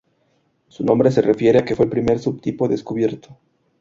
[0.67, 3.37] Su nombre se refiere a que fue el primer subtipo descubierto.